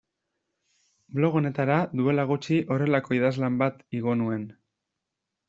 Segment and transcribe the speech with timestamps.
[1.19, 4.51] Blog honetara duela gutxi horrelako idazlan bat igo nuen.